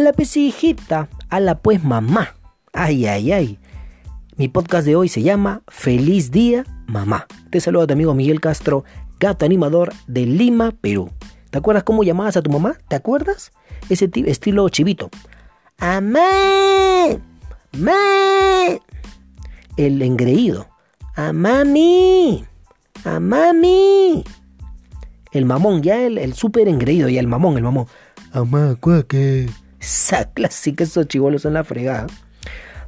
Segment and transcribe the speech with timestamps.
[0.00, 2.34] La pesijita, a la pues mamá.
[2.72, 3.58] Ay, ay, ay.
[4.38, 7.26] Mi podcast de hoy se llama Feliz Día Mamá.
[7.50, 8.84] Te saluda tu amigo Miguel Castro,
[9.18, 11.10] gato animador de Lima, Perú.
[11.50, 12.78] ¿Te acuerdas cómo llamabas a tu mamá?
[12.88, 13.52] ¿Te acuerdas?
[13.90, 15.10] Ese estilo chivito.
[15.76, 16.30] ¡Amá!
[17.72, 17.92] ¡Ma!
[19.76, 20.66] El engreído.
[21.14, 22.46] ¡A mami!
[23.04, 24.24] ¡A mami!
[25.32, 27.86] El mamón, ya el, el súper engreído, ya el mamón, el mamón.
[28.32, 28.76] ¡Amá,
[29.80, 32.06] que esa clásica, esos chivolos son la fregada.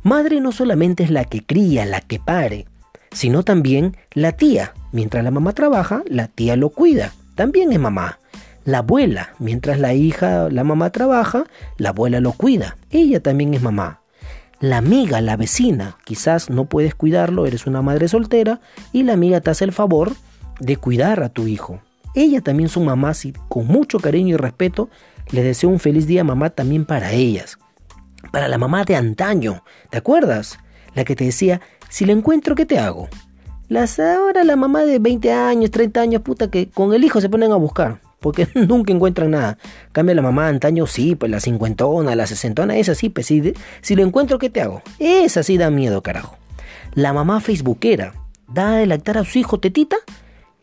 [0.02, 2.66] Madre no solamente es la que cría, la que pare,
[3.12, 4.74] sino también la tía.
[4.92, 7.12] Mientras la mamá trabaja, la tía lo cuida.
[7.34, 8.18] También es mamá.
[8.64, 11.44] La abuela, mientras la hija, la mamá trabaja,
[11.78, 12.76] la abuela lo cuida.
[12.90, 14.00] Ella también es mamá.
[14.60, 18.60] La amiga, la vecina, quizás no puedes cuidarlo, eres una madre soltera
[18.92, 20.12] y la amiga te hace el favor
[20.60, 21.80] de cuidar a tu hijo.
[22.14, 24.88] Ella también son mamás y con mucho cariño y respeto
[25.32, 27.58] les deseo un feliz día mamá también para ellas.
[28.30, 30.58] Para la mamá de antaño, ¿te acuerdas?
[30.94, 33.08] La que te decía, si lo encuentro, ¿qué te hago?
[33.68, 37.30] Las ahora la mamá de 20 años, 30 años, puta, que con el hijo se
[37.30, 39.58] ponen a buscar, porque nunca encuentran nada.
[39.92, 43.96] Cambia la mamá antaño, sí, pues la cincuentona, la sesentona, esa sí, pues si, si
[43.96, 44.82] lo encuentro, ¿qué te hago?
[44.98, 46.36] Esa sí da miedo, carajo.
[46.94, 48.12] La mamá facebookera,
[48.46, 49.96] da de lactar a su hijo tetita,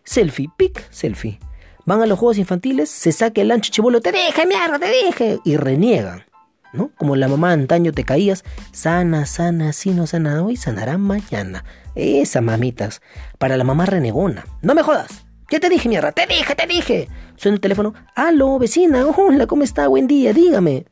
[0.04, 1.40] selfie, pic, selfie.
[1.90, 5.40] Van a los juegos infantiles, se saca el ancho chivolo, te dije, mierda, te dije,
[5.44, 6.24] y reniegan.
[6.72, 6.92] ¿No?
[6.96, 11.66] Como la mamá antaño te caías, sana, sana, si no sana hoy, sanará mañana.
[11.96, 13.02] Esas mamitas.
[13.40, 14.46] Para la mamá renegona.
[14.62, 15.26] No me jodas.
[15.50, 17.08] Ya te dije, mierda, te dije, te dije.
[17.38, 17.96] Suena el teléfono.
[18.16, 19.88] Aló, vecina, hola, ¿cómo está?
[19.88, 20.86] Buen día, dígame.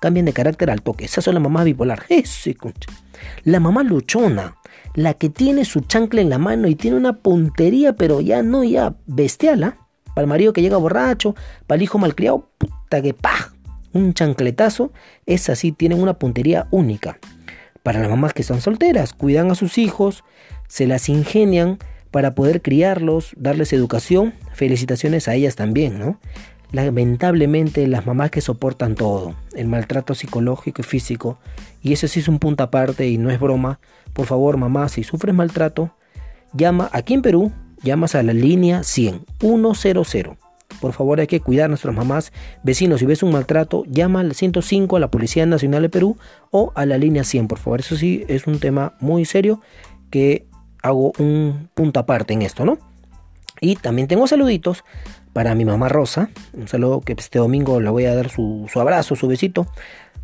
[0.00, 1.06] Cambian de carácter al toque.
[1.06, 2.04] Esa son la mamá bipolar.
[2.08, 2.92] Ese concha.
[3.42, 4.54] La mamá luchona.
[4.94, 8.62] La que tiene su chancla en la mano y tiene una puntería, pero ya no,
[8.62, 9.78] ya bestial, ¿ah?
[10.14, 11.34] Para el marido que llega borracho,
[11.66, 13.52] para el hijo malcriado, puta que pa,
[13.92, 14.92] un chancletazo,
[15.26, 17.18] es así, tienen una puntería única.
[17.82, 20.24] Para las mamás que son solteras, cuidan a sus hijos,
[20.68, 21.78] se las ingenian
[22.10, 26.18] para poder criarlos, darles educación, felicitaciones a ellas también, ¿no?
[26.70, 31.38] Lamentablemente las mamás que soportan todo, el maltrato psicológico y físico,
[31.82, 33.80] y eso sí es un punto aparte y no es broma,
[34.12, 35.94] por favor mamá, si sufres maltrato,
[36.52, 37.52] llama aquí en Perú
[37.84, 40.38] llamas a la línea 100 100.
[40.80, 42.32] Por favor, hay que cuidar a nuestras mamás.
[42.62, 46.16] Vecinos, si ves un maltrato, llama al 105 a la Policía Nacional de Perú
[46.50, 47.80] o a la línea 100, por favor.
[47.80, 49.60] Eso sí es un tema muy serio
[50.10, 50.46] que
[50.82, 52.78] hago un punto aparte en esto, ¿no?
[53.60, 54.84] Y también tengo saluditos
[55.32, 56.30] para mi mamá Rosa.
[56.52, 59.66] Un saludo que este domingo le voy a dar su, abrazo, su besito.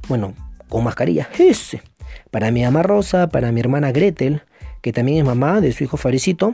[0.09, 0.34] Bueno,
[0.69, 1.28] con mascarilla.
[1.38, 1.82] Ese.
[2.31, 4.43] Para mi mamá Rosa, para mi hermana Gretel,
[4.82, 6.53] que también es mamá de su hijo Farisito.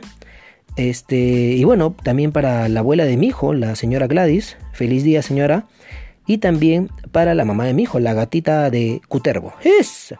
[0.75, 5.21] Este, y bueno, también para la abuela de mi hijo, la señora Gladys, feliz día
[5.21, 5.65] señora.
[6.27, 9.53] Y también para la mamá de mi hijo, la gatita de Cuterbo.
[9.63, 10.13] ¡Es!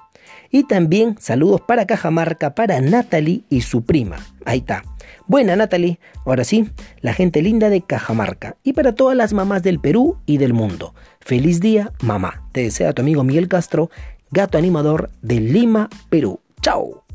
[0.49, 4.17] Y también saludos para Cajamarca, para Natalie y su prima.
[4.45, 4.83] Ahí está.
[5.27, 6.69] Buena Natalie, ahora sí,
[7.01, 8.55] la gente linda de Cajamarca.
[8.63, 10.95] Y para todas las mamás del Perú y del mundo.
[11.19, 12.47] Feliz día, mamá.
[12.53, 13.89] Te desea tu amigo Miguel Castro,
[14.31, 16.39] gato animador de Lima, Perú.
[16.61, 17.06] Chao.